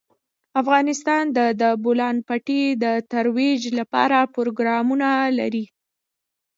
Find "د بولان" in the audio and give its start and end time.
1.61-2.15